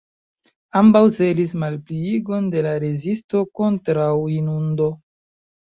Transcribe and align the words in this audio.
Ambaŭ 0.79 1.01
celis 1.17 1.53
malpliigon 1.65 2.49
de 2.57 2.65
la 2.69 2.73
rezisto 2.87 3.45
kontraŭinundo. 3.61 4.95